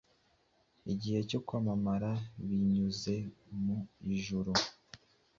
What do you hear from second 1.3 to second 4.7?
kwamamara binyuze mu Ijuru